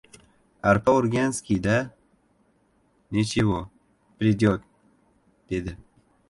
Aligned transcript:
—Arpa 0.69 0.93
o‘rganskiy-da? 1.01 1.75
Nichego, 3.19 3.61
pridyot!— 4.23 4.65
dedi. 5.55 5.77